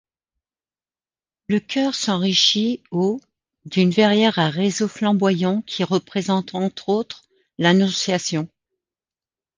[1.47, 3.21] Le chœur s'enrichit au
[3.65, 7.25] d'une verrière à réseau flamboyant qui représente entre autres
[7.59, 8.49] l'Annonciation.